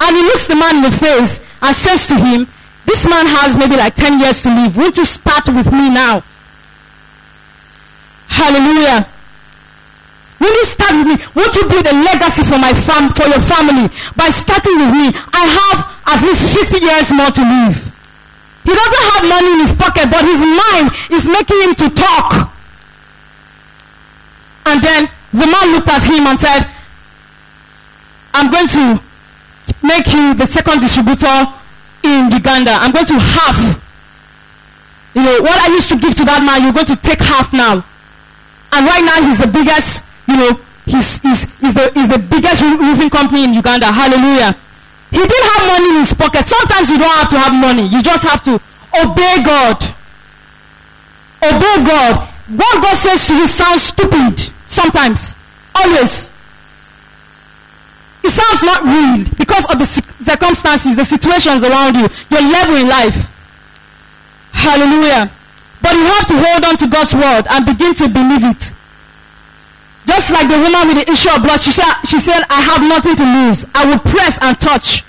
[0.00, 2.48] And he looks the man in the face and says to him,
[2.86, 4.76] this man has maybe like 10 years to live.
[4.76, 6.22] Won't you start with me now?
[8.28, 9.08] Hallelujah.
[10.40, 11.16] Will you start with me?
[11.36, 15.06] Won't you build a legacy for my fam for your family by starting with me?
[15.32, 17.93] I have at least 50 years more to live.
[18.64, 22.50] He doesn't have money in his pocket, but his mind is making him to talk.
[24.66, 26.66] And then the man looked at him and said,
[28.32, 29.00] I'm going to
[29.84, 31.46] make you the second distributor
[32.02, 32.72] in Uganda.
[32.72, 33.80] I'm going to half.
[35.14, 37.52] You know, what I used to give to that man, you're going to take half
[37.52, 37.84] now.
[38.72, 42.62] And right now he's the biggest, you know, he's, he's, he's, the, he's the biggest
[42.62, 43.92] roofing company in Uganda.
[43.92, 44.56] Hallelujah.
[45.14, 46.42] He didn't have money in his pocket.
[46.42, 47.86] Sometimes you don't have to have money.
[47.86, 48.58] You just have to
[48.98, 49.78] obey God.
[51.38, 52.26] Obey God.
[52.50, 55.36] What God says to you sounds stupid sometimes.
[55.72, 56.34] Always.
[58.24, 62.88] It sounds not real because of the circumstances, the situations around you, your level in
[62.88, 63.30] life.
[64.50, 65.30] Hallelujah.
[65.80, 68.74] But you have to hold on to God's word and begin to believe it.
[70.06, 71.72] Just like the woman with the issue of blood, she,
[72.04, 73.64] she said, I have nothing to lose.
[73.74, 75.02] I will press and touch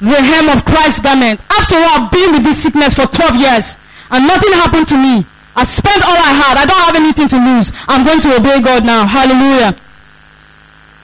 [0.00, 1.40] the hem of Christ's garment.
[1.50, 3.76] After all, I've been with this sickness for 12 years
[4.10, 5.26] and nothing happened to me.
[5.54, 6.54] I spent all I had.
[6.56, 7.72] I don't have anything to lose.
[7.86, 9.04] I'm going to obey God now.
[9.06, 9.76] Hallelujah.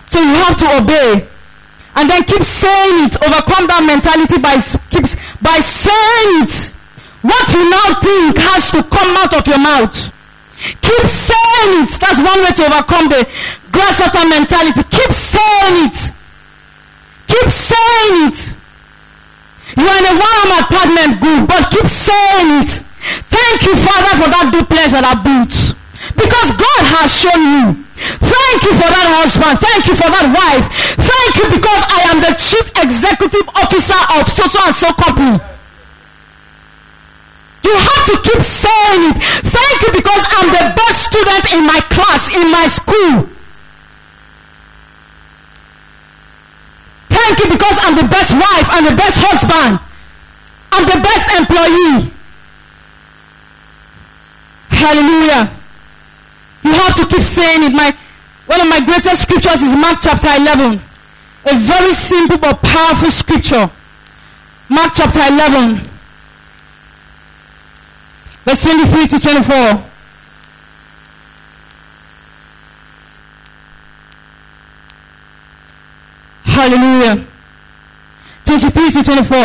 [0.07, 1.27] So you have to obey.
[1.97, 3.17] And then keep saying it.
[3.21, 4.57] Overcome that mentality by,
[4.89, 6.73] keeps, by saying it.
[7.21, 10.16] What you now think has to come out of your mouth.
[10.57, 11.93] Keep saying it.
[12.01, 13.21] That's one way to overcome the
[13.73, 14.83] grasshopper mentality.
[14.89, 15.99] Keep saying it.
[17.29, 18.39] Keep saying it.
[19.77, 22.71] You are in a one-room apartment, good, but keep saying it.
[23.29, 25.53] Thank you, Father, for that duplex that I built.
[26.15, 27.67] Because God has shown you.
[27.97, 29.57] Thank you for that husband.
[29.59, 30.67] Thank you for that wife.
[31.01, 35.56] Thank you because I am the chief executive officer of so so and so company.
[37.67, 39.19] You have to keep saying it.
[39.43, 43.27] Thank you because I'm the best student in my class, in my school.
[47.11, 49.81] Thank you because I'm the best wife, I'm the best husband,
[50.71, 52.13] I'm the best employee.
[54.69, 55.51] Hallelujah.
[56.63, 57.73] You have to keep saying it.
[57.73, 57.97] My
[58.47, 60.79] one of my greatest scriptures is Mark chapter 11.
[61.47, 63.71] A very simple but powerful scripture.
[64.69, 65.86] Mark chapter 11.
[68.47, 69.85] Verse 23 to 24.
[76.45, 77.27] Hallelujah.
[78.45, 79.37] 23 to 24.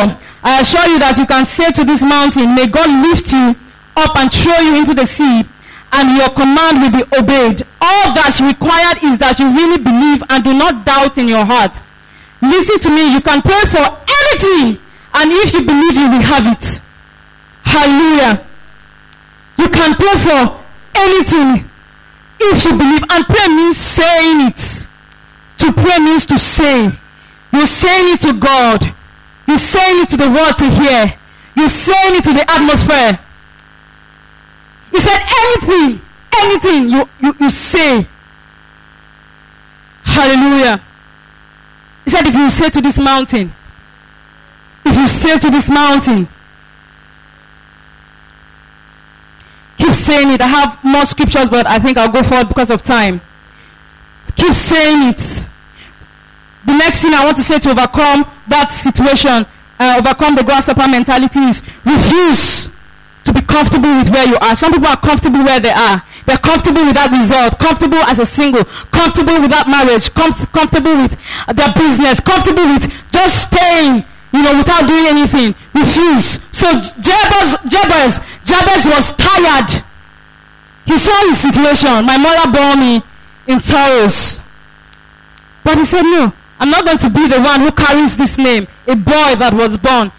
[0.44, 3.58] I assure you that you can say to this mountain, May God lift you
[3.98, 5.44] up and throw you into the sea,
[5.92, 7.66] and your command will be obeyed.
[7.82, 11.82] All that's required is that you really believe and do not doubt in your heart.
[12.42, 14.78] Listen to me, you can pray for anything,
[15.18, 16.82] and if you believe, you will have it.
[17.66, 18.46] Hallelujah.
[19.62, 20.58] You can pray for
[20.96, 21.70] anything
[22.40, 24.88] if you believe, and pray means saying it.
[25.60, 26.92] To pray means to say.
[27.54, 28.84] You're saying it to God.
[29.48, 31.14] You're saying it to the world to hear.
[31.56, 33.20] You're saying it to the atmosphere.
[34.90, 36.02] He said anything,
[36.42, 38.08] anything you, you, you say.
[40.04, 40.82] Hallelujah.
[42.06, 43.52] He said if you say to this mountain,
[44.86, 46.28] if you say to this mountain,
[49.82, 50.42] keep saying it.
[50.42, 53.20] I have more scriptures, but I think I'll go forward because of time.
[54.36, 55.44] Keep saying it.
[56.66, 59.46] The next thing I want to say to overcome that situation,
[59.82, 62.70] uh, overcome the grasshopper mentality is refuse
[63.26, 64.54] to be comfortable with where you are.
[64.56, 66.02] Some people are comfortable where they are.
[66.26, 68.64] They're comfortable with that result, comfortable as a single,
[68.94, 71.18] comfortable with that marriage, com- comfortable with
[71.50, 75.58] their business, comfortable with just staying, you know, without doing anything.
[75.74, 76.38] Refuse.
[76.54, 76.70] So
[77.02, 79.84] Jabez, Jabez, Jabez was tired.
[80.86, 82.04] He saw his situation.
[82.06, 83.02] My mother bore me
[83.48, 84.42] in sorrows.
[85.64, 88.68] But he said, no, I'm not going to be the one who carries this name,
[88.88, 90.12] a boy that was born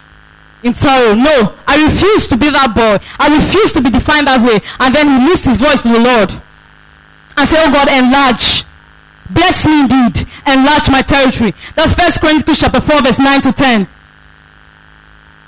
[0.63, 1.13] in sorrow.
[1.13, 2.97] No, I refuse to be that boy.
[3.19, 4.63] I refuse to be defined that way.
[4.79, 6.31] And then he lifts his voice to the Lord
[7.37, 8.63] and say, Oh God, enlarge.
[9.29, 10.27] Bless me indeed.
[10.47, 11.53] Enlarge my territory.
[11.75, 13.87] That's First Corinthians chapter 4, verse 9 to 10.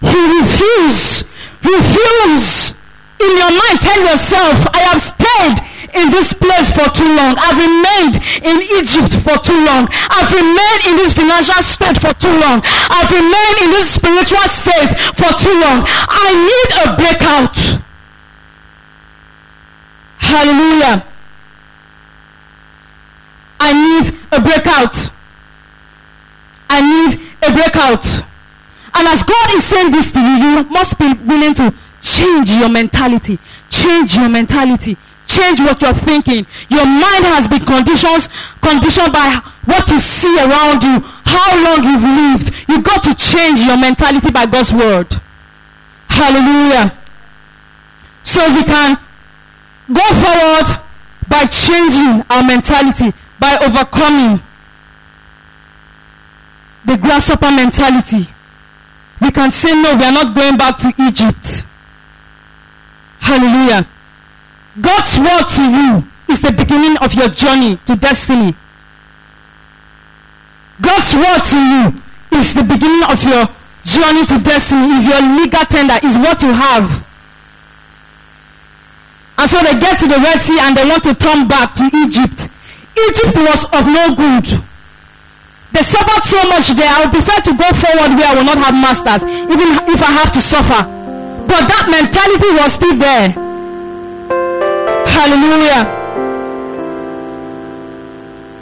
[0.01, 1.27] He refused.
[1.65, 2.75] Refuse.
[3.17, 5.57] In your mind, tell yourself, I have stayed
[5.95, 7.33] in this place for too long.
[7.39, 9.87] I've remained in Egypt for too long.
[10.11, 12.61] I've remained in this financial state for too long.
[12.91, 15.87] I've remained in this spiritual state for too long.
[15.87, 17.55] I need a breakout.
[20.19, 21.05] Hallelujah.
[23.59, 25.11] I need a breakout.
[26.69, 28.03] I need a breakout.
[28.95, 32.69] And as God is saying this to you, you must be willing to change your
[32.69, 33.37] mentality.
[33.69, 36.45] Change your mentality change what you're thinking.
[36.69, 38.29] Your mind has been conditions,
[38.61, 42.47] conditioned by what you see around you, how long you've lived.
[42.69, 45.09] You got to change your mentality by God's word.
[46.07, 46.93] Hallelujah.
[48.23, 48.97] So we can
[49.91, 50.79] go forward
[51.27, 54.39] by changing our mentality, by overcoming
[56.85, 58.29] the grasshopper mentality.
[59.21, 61.63] We can say, no, we are not going back to Egypt.
[63.19, 63.87] Hallelujah.
[64.79, 68.55] God's word to you is the beginning of your journey to destiny.
[70.81, 73.47] God's word to you is the beginning of your
[73.85, 77.05] journey to destiny, is your legal tender, is what you have.
[79.37, 81.89] And so they get to the Red Sea and they want to turn back to
[81.93, 82.49] Egypt.
[82.97, 84.63] Egypt was of no good.
[85.75, 86.87] They suffered so much there.
[86.87, 90.11] I would prefer to go forward where I will not have masters, even if I
[90.23, 90.87] have to suffer.
[91.51, 93.35] But that mentality was still there.
[95.03, 95.83] Hallelujah.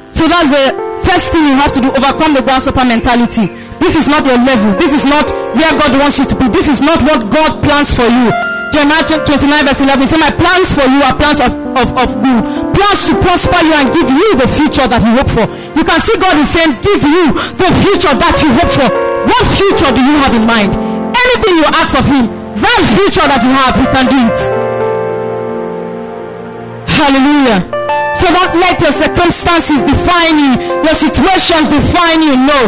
[0.10, 0.74] So that's the
[1.06, 3.46] first thing you have to do overcome the grasshopper mentality.
[3.78, 4.74] This is not your level.
[4.82, 6.50] This is not where God wants you to be.
[6.50, 8.53] This is not what God plans for you.
[8.74, 9.30] Jeremiah 29
[9.70, 12.42] verse 11 say my plans for you are plans of, of, of good
[12.74, 15.46] plans to prosper you and give you the future that you hope for
[15.78, 18.90] you can see God is saying give you the future that you hope for
[19.30, 20.74] what future do you have in mind
[21.14, 22.26] anything you ask of him
[22.58, 24.74] that future that you have he can do it
[27.04, 27.60] Hallelujah.
[28.16, 30.56] So don't let your circumstances define you,
[30.88, 32.38] your situations define you.
[32.38, 32.62] No.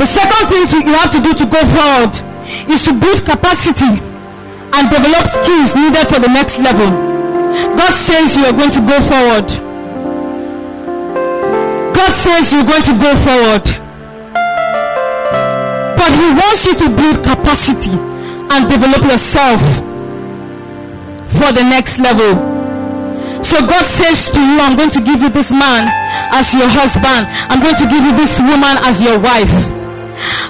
[0.00, 2.18] The second thing to, you have to do to go forward
[2.66, 4.07] is to build capacity
[4.74, 6.90] and develop skills needed for the next level.
[7.76, 9.48] God says you are going to go forward.
[11.94, 13.66] God says you're going to go forward.
[15.96, 17.96] But He wants you to build capacity
[18.50, 19.60] and develop yourself
[21.28, 22.58] for the next level.
[23.44, 25.88] So God says to you, I'm going to give you this man
[26.32, 27.26] as your husband.
[27.48, 29.77] I'm going to give you this woman as your wife.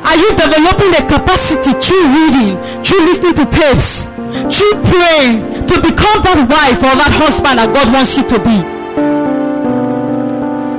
[0.05, 4.09] Are you developing the capacity through reading, through listening to tapes,
[4.49, 8.59] through praying to become that wife or that husband that God wants you to be?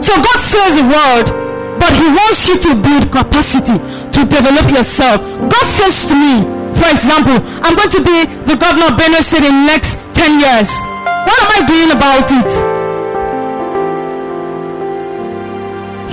[0.01, 1.27] So God says the word,
[1.77, 5.21] but He wants you to build capacity to develop yourself.
[5.49, 6.41] God says to me,
[6.73, 10.39] For example, I'm going to be the governor of Benue City in the next 10
[10.39, 10.73] years.
[11.29, 12.68] What am I doing about it?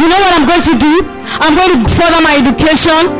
[0.07, 0.95] You know what I'm going to do?
[1.43, 3.11] I'm going to further my education.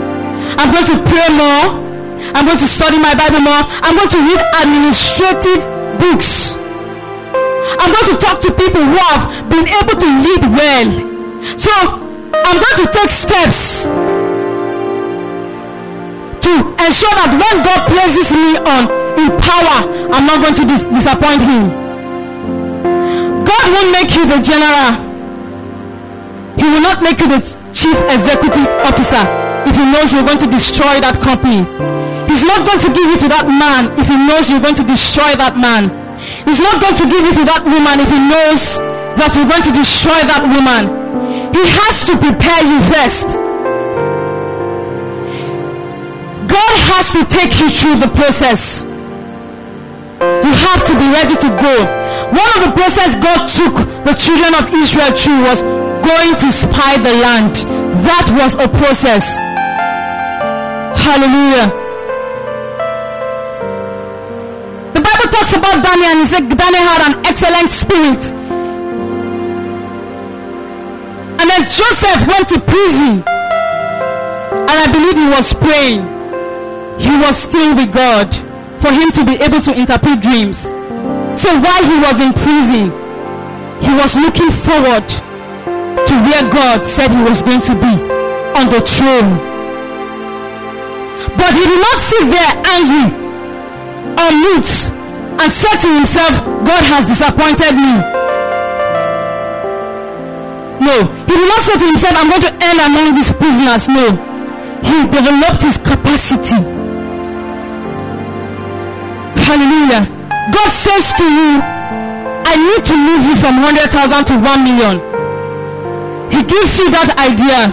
[0.55, 1.82] I'm going to pray more.
[2.30, 3.59] I'm going to study my Bible more.
[3.82, 5.66] I'm going to read administrative
[5.99, 6.55] books.
[7.82, 10.87] I'm going to talk to people who have been able to lead well.
[11.59, 11.74] So
[12.30, 13.91] I'm going to take steps
[16.47, 16.53] to
[16.87, 18.87] ensure that when God places me on
[19.18, 21.66] in power, I'm not going to dis- disappoint Him.
[23.43, 25.05] God won't make you the general.
[26.57, 27.40] He will not make you the
[27.76, 29.20] chief executive officer
[29.68, 31.62] if He knows you're going to destroy that company.
[32.26, 34.86] He's not going to give you to that man if He knows you're going to
[34.86, 35.92] destroy that man.
[36.48, 38.80] He's not going to give you to that woman if He knows
[39.20, 40.88] that you're going to destroy that woman.
[41.52, 43.36] He has to prepare you first.
[46.48, 48.84] God has to take you through the process.
[50.20, 51.74] You have to be ready to go.
[52.32, 55.61] One of the process God took the children of Israel through was
[56.07, 57.66] going to spy the land.
[58.07, 59.42] That was a process.
[61.02, 61.66] Hallelujah.
[64.94, 68.22] The Bible talks about Daniel and he said Daniel had an excellent spirit.
[71.42, 73.26] And then Joseph went to prison.
[73.26, 76.07] And I believe he was praying.
[77.02, 78.32] He was still with God
[78.80, 80.70] for him to be able to interpret dreams.
[81.34, 82.94] So while he was in prison,
[83.82, 85.26] he was looking forward
[86.27, 87.95] where God said he was going to be
[88.59, 89.39] on the throne.
[91.39, 93.09] But he did not sit there angry
[94.18, 94.72] or mute
[95.39, 97.95] and said to himself, God has disappointed me.
[100.83, 103.89] No, he did not say to himself, I'm going to end among these prisoners.
[103.89, 104.16] No,
[104.83, 106.61] he developed his capacity.
[109.47, 110.11] Hallelujah.
[110.53, 115.15] God says to you, I need to move you from 100,000 to 1 million.
[116.31, 117.70] He gives you that idea.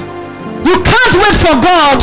[0.63, 1.99] You can't wait for God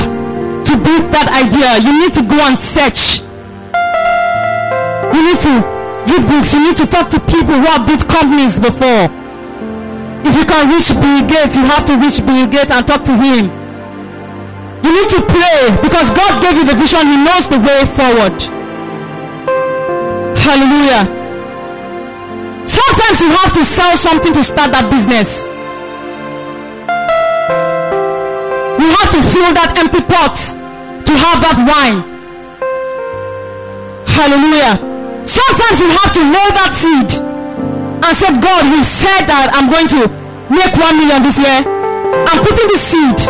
[0.66, 1.80] to build that idea.
[1.82, 3.26] You need to go and search.
[5.10, 5.52] You need to
[6.06, 6.54] read books.
[6.54, 9.10] You need to talk to people who have built companies before.
[10.22, 13.14] If you can reach Bill Gates, you have to reach Bill Gates and talk to
[13.16, 13.50] him.
[14.86, 17.02] You need to pray because God gave you the vision.
[17.10, 18.38] He knows the way forward.
[20.38, 21.04] Hallelujah.
[22.64, 25.49] Sometimes you have to sell something to start that business.
[28.80, 30.32] You have to fill that empty pot
[31.04, 32.00] to have that wine.
[34.08, 34.80] Hallelujah.
[35.28, 39.84] Sometimes you have to lay that seed and say, God, you said that I'm going
[39.92, 40.08] to
[40.48, 41.60] make one million this year.
[41.60, 43.20] I'm putting the seed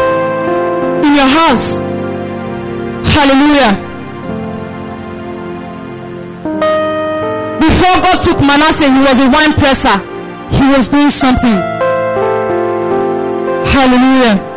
[1.03, 1.83] in your house.
[3.11, 3.75] Hallelujah.
[7.59, 9.99] Before God took Manasseh, he was a wine presser.
[10.55, 11.59] He was doing something.
[13.67, 14.50] Hallelujah.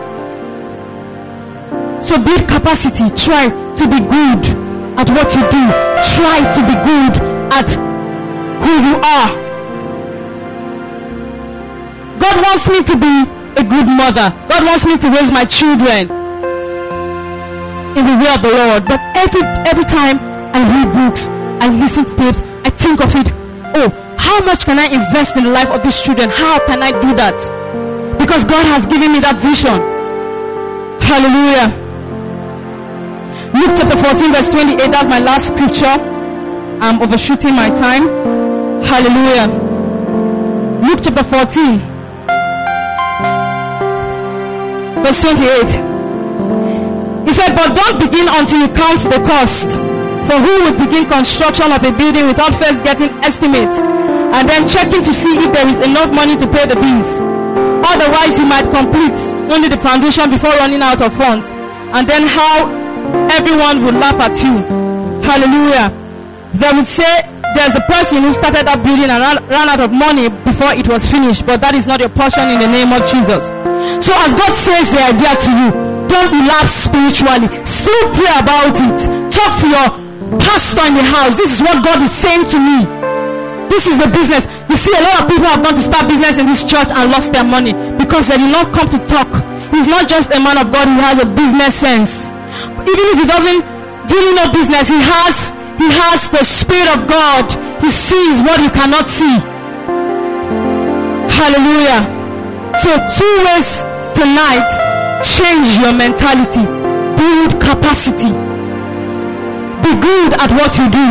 [2.04, 3.08] So build capacity.
[3.16, 4.44] Try to be good
[5.00, 5.64] at what you do.
[6.04, 7.16] Try to be good
[7.56, 7.70] at
[8.60, 9.32] who you are.
[12.20, 13.24] God wants me to be
[13.56, 14.36] a good mother.
[14.52, 16.12] God wants me to raise my children
[17.96, 18.84] in the way of the Lord.
[18.84, 20.20] But every every time
[20.52, 21.30] I read books,
[21.64, 23.32] I listen to tapes, I think of it.
[23.80, 26.30] Oh, how much can I invest in the life of these children?
[26.30, 27.40] How can I do that?
[28.20, 29.80] Because God has given me that vision.
[31.02, 31.83] Hallelujah.
[33.54, 34.90] Luke chapter 14, verse 28.
[34.90, 35.94] That's my last scripture.
[36.82, 38.10] I'm overshooting my time.
[38.82, 39.46] Hallelujah.
[40.82, 41.78] Luke chapter 14,
[45.06, 45.70] verse 28.
[47.30, 49.70] He said, But don't begin until you count the cost.
[50.26, 53.86] For who would begin construction of a building without first getting estimates
[54.34, 57.22] and then checking to see if there is enough money to pay the bills?
[57.86, 59.14] Otherwise, you might complete
[59.54, 61.54] only the foundation before running out of funds.
[61.94, 62.82] And then how
[63.32, 64.62] everyone would laugh at you.
[65.24, 65.90] Hallelujah.
[66.54, 70.30] They would say, there's the person who started that building and ran, out of money
[70.44, 71.46] before it was finished.
[71.46, 73.54] But that is not your portion in the name of Jesus.
[74.02, 75.70] So as God says the idea to you,
[76.10, 77.50] don't relapse spiritually.
[77.66, 78.98] Still pray about it.
[79.30, 79.88] Talk to your
[80.42, 81.38] pastor in the house.
[81.38, 82.86] This is what God is saying to me.
[83.70, 84.46] This is the business.
[84.70, 87.10] You see, a lot of people have gone to start business in this church and
[87.10, 89.30] lost their money because they did not come to talk.
[89.74, 92.30] He's not just a man of God, he has a business sense.
[92.84, 93.62] Even if he doesn't
[94.12, 97.48] really know business, he has he has the spirit of God.
[97.82, 99.40] He sees what you cannot see.
[101.34, 102.08] Hallelujah.
[102.80, 103.84] So two ways
[104.16, 104.68] tonight
[105.24, 106.64] change your mentality,
[107.18, 108.32] build capacity.
[109.84, 111.08] Be good at what you do.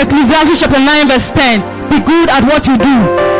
[0.00, 1.90] Ecclesiastes chapter 9 verse 10.
[1.90, 3.33] Be good at what you do.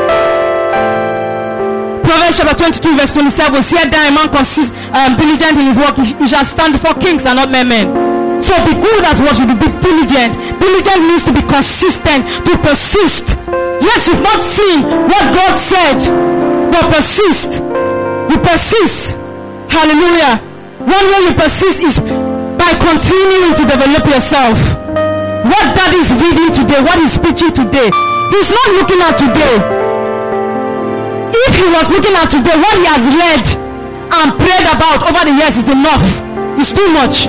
[2.15, 3.59] Proverbs chapter 22 verse 27.
[3.67, 5.99] See a man consist, um, diligent in his work.
[5.99, 7.91] He, shall stand before kings and not mere men.
[8.39, 9.59] So be good at what you do.
[9.59, 10.39] Be diligent.
[10.63, 13.35] Diligent means to be consistent, to persist.
[13.83, 15.99] Yes, you've not seen what God said,
[16.71, 17.59] but persist.
[18.31, 19.19] You persist.
[19.67, 20.39] Hallelujah.
[20.87, 24.55] One way you persist is by continuing to develop yourself.
[25.51, 27.91] What that is reading today, what he's preaching today,
[28.31, 29.84] he's not looking at today.
[31.45, 33.45] If he was looking at today, what he has read
[34.15, 36.05] and prayed about over the years is enough.
[36.57, 37.29] It's too much.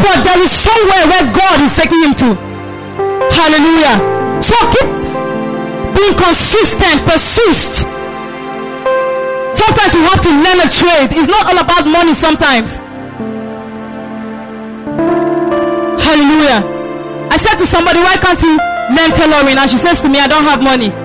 [0.00, 2.28] But there is somewhere where God is taking him to.
[3.36, 3.96] Hallelujah.
[4.40, 4.88] So keep
[5.92, 7.84] being consistent, persist.
[9.52, 11.12] Sometimes you have to learn a trade.
[11.12, 12.80] It's not all about money sometimes.
[16.00, 16.64] Hallelujah.
[17.30, 18.56] I said to somebody, why can't you
[18.92, 19.58] learn tailoring?
[19.58, 21.01] And she says to me, I don't have money.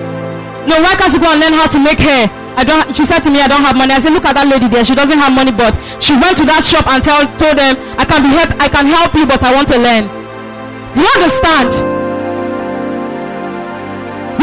[0.68, 2.28] No, why can't you go and learn how to make hair?
[2.58, 3.96] I don't she said to me, I don't have money.
[3.96, 4.84] I said, look at that lady there.
[4.84, 8.04] She doesn't have money, but she went to that shop and tell, told them, I
[8.04, 10.10] can be help I can help you, but I want to learn.
[10.98, 11.70] You understand?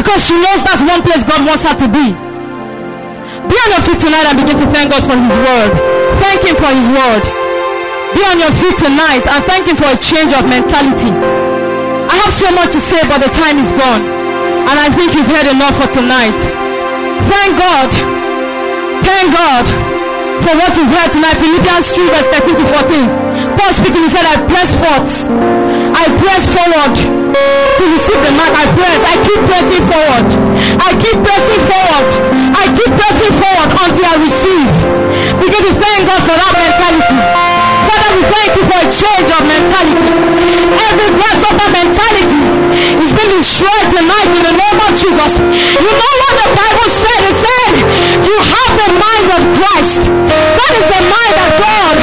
[0.00, 2.16] Because she knows that's one place God wants her to be.
[3.52, 5.70] Be on your feet tonight and begin to thank God for His word.
[6.24, 7.22] Thank Him for His word.
[8.16, 11.12] Be on your feet tonight and thank Him for a change of mentality.
[12.08, 14.15] I have so much to say, but the time is gone.
[14.66, 16.34] And I think you've heard enough for tonight.
[17.30, 17.90] Thank God.
[19.06, 19.64] Thank God
[20.42, 21.38] for what you've heard tonight.
[21.38, 23.06] Philippians 3, verse 13 to 14.
[23.54, 25.30] Paul speaking, he said, I press forth.
[25.94, 28.52] I press forward to receive the mark.
[28.58, 29.00] I press.
[29.06, 30.26] I keep pressing forward.
[30.82, 32.08] I keep pressing forward.
[32.58, 34.70] I keep pressing forward until I receive.
[35.38, 37.55] Begin to thank God for that mentality.
[38.06, 40.06] Father, we thank you for a change of mentality.
[40.78, 42.38] Every grasshopper mentality
[43.02, 45.42] is being destroyed tonight in the name of Jesus.
[45.42, 47.18] You know what the Bible said?
[47.26, 47.74] It said,
[48.22, 50.06] You have the mind of Christ.
[50.06, 51.96] That is the mind that God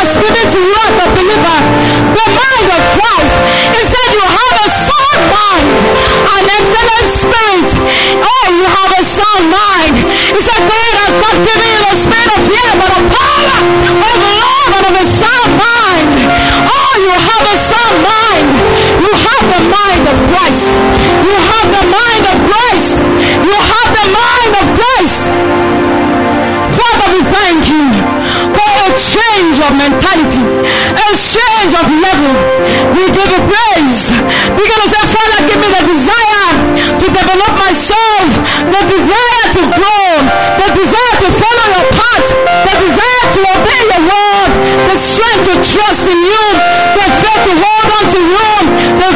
[0.00, 1.58] has given to you as a believer.
[1.92, 3.36] The mind of Christ.
[3.68, 5.68] It said, You have a sound mind,
[6.40, 7.68] an excellent spirit.
[8.16, 9.03] Oh, you have a
[16.98, 18.48] you have a sound mind.
[19.02, 20.70] You have the mind of Christ.
[21.26, 22.92] You have the mind of Christ.
[23.42, 25.20] You have the mind of Christ.
[26.74, 27.86] Father, we thank you
[28.54, 32.32] for a change of mentality, a change of level.
[32.94, 34.10] We give you praise.
[34.54, 36.50] We're going to say, Father, give me the desire
[36.98, 38.26] to develop myself,
[38.70, 40.06] the desire to grow,
[40.62, 42.28] the desire to follow your path,
[42.66, 44.50] the desire to obey your word,
[44.90, 46.44] the strength to trust in you,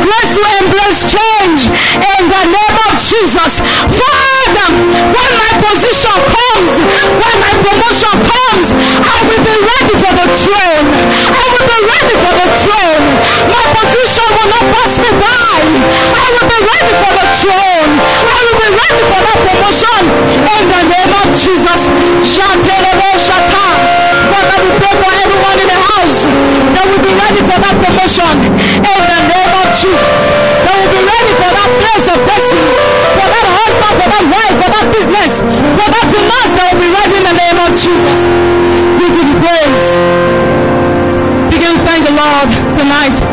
[0.09, 3.61] the grace to embrace change in the name of Jesus.
[3.61, 4.69] Father,
[5.13, 6.73] when my position comes,
[7.13, 8.67] when my promotion comes,
[9.05, 10.89] I will be ready for the throne.
[11.29, 13.05] I will be ready for the throne.
[13.53, 15.61] My position will not pass me by.
[16.09, 17.91] I will be ready for the throne.
[18.33, 20.03] I will be ready for that promotion
[20.41, 21.81] in the name of Jesus.
[23.29, 28.35] Father, we pray for everyone in the house that will be ready for that promotion
[28.79, 30.19] in the name of Jesus.
[30.67, 32.75] They will be ready for that place of destiny,
[33.15, 35.33] for that husband, for that wife, for that business,
[35.79, 36.51] for that finance.
[36.59, 38.19] They will be ready in the name of Jesus.
[38.99, 39.85] We give you praise.
[41.55, 43.29] We can thank the Lord tonight.